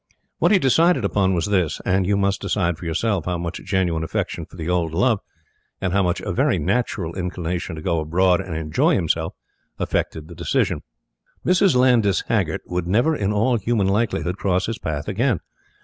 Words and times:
What 0.39 0.51
he 0.51 0.57
decided 0.57 1.05
upon 1.05 1.35
was 1.35 1.45
this; 1.45 1.79
and 1.85 2.07
you 2.07 2.17
must 2.17 2.41
decide 2.41 2.75
for 2.79 2.85
yourself 2.85 3.25
how 3.25 3.37
much 3.37 3.61
genuine 3.63 4.03
affection 4.03 4.47
for 4.47 4.55
the 4.55 4.67
old 4.67 4.95
love, 4.95 5.19
and 5.79 5.93
how 5.93 6.01
much 6.01 6.21
a 6.21 6.31
very 6.33 6.57
natural 6.57 7.13
inclination 7.13 7.75
to 7.75 7.83
go 7.83 7.99
abroad 7.99 8.41
and 8.41 8.55
enjoy 8.57 8.95
himself, 8.95 9.35
affected 9.77 10.27
the 10.27 10.33
decision. 10.33 10.81
Mrs. 11.45 11.75
Landys 11.75 12.23
Haggert 12.29 12.61
would 12.65 12.87
never 12.87 13.15
in 13.15 13.31
all 13.31 13.59
human 13.59 13.87
likelihood 13.87 14.37
cross 14.39 14.65
his 14.65 14.79
path 14.79 15.07
again. 15.07 15.39